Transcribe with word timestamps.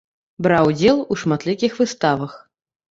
Браў 0.47 0.71
удзел 0.71 1.03
у 1.11 1.19
шматлікіх 1.25 1.81
выставах. 1.85 2.31